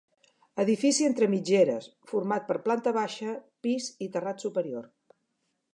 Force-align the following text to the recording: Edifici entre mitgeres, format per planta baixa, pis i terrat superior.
Edifici 0.61 1.05
entre 1.07 1.27
mitgeres, 1.33 1.89
format 2.13 2.49
per 2.49 2.57
planta 2.69 2.95
baixa, 2.97 3.37
pis 3.67 3.93
i 4.07 4.11
terrat 4.17 4.47
superior. 4.47 4.91